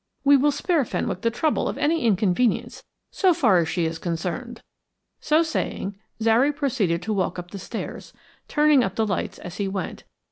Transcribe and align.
We 0.23 0.35
will 0.35 0.51
spare 0.51 0.83
Fenwick 0.83 1.21
the 1.21 1.29
trouble 1.29 1.67
of 1.67 1.77
any 1.77 2.03
inconvenience 2.07 2.83
so 3.11 3.35
far 3.35 3.59
as 3.59 3.69
she 3.69 3.85
is 3.85 3.99
concerned." 3.99 4.63
So 5.19 5.43
saying, 5.43 5.95
Zary 6.23 6.51
proceeded 6.51 7.03
to 7.03 7.13
walk 7.13 7.37
up 7.37 7.51
the 7.51 7.59
stairs, 7.59 8.11
turning 8.47 8.83
up 8.83 8.95
the 8.95 9.05
lights 9.05 9.37
as 9.37 9.57
he 9.57 9.67
went. 9.67 10.05